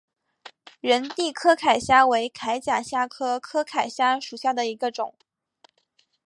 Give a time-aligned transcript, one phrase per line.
[0.79, 5.13] 仁娣柯铠虾为铠甲虾科柯铠虾属下的一个种。